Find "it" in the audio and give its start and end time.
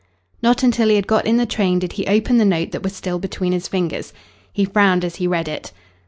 5.47-5.71